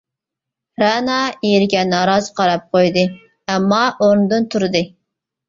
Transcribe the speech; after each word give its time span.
رەنا 0.83 1.17
ئېرىگە 1.49 1.83
نارازى 1.89 2.33
قاراپ 2.41 2.65
قويدى، 2.79 3.05
ئەمما 3.53 3.85
ئورنىدىن 4.01 4.51
تۇردى. 4.57 4.85